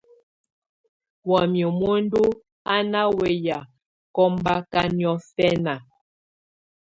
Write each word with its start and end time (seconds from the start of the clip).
Wayɛ̀á 1.29 1.69
muǝndù 1.79 2.23
á 2.73 2.75
nà 2.91 3.01
wɛ̀yà 3.17 3.57
kɔmbaka 4.15 4.79
niɔ̀fɛna. 4.97 5.73